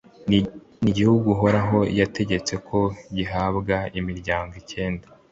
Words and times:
ni 0.29 0.39
igihugu 0.91 1.25
uhoraho 1.35 1.77
yategetse 1.99 2.53
ko 2.67 2.79
gihabwa 3.15 3.75
imiryango 3.99 4.53
icyenda 4.61 5.07